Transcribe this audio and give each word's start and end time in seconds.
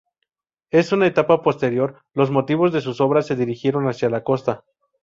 En 0.71 0.87
una 0.95 1.05
etapa 1.05 1.43
posterior, 1.43 2.03
los 2.15 2.31
motivos 2.31 2.73
de 2.73 2.81
sus 2.81 2.99
obras 3.01 3.27
se 3.27 3.35
dirigieron 3.35 3.87
hacia 3.87 4.09
la 4.09 4.23
costa. 4.23 4.63